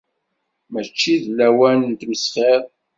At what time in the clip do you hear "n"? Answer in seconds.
1.85-1.93